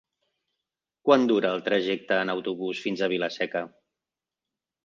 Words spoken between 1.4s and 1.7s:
el